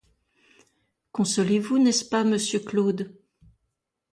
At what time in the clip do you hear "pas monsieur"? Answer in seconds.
2.03-2.57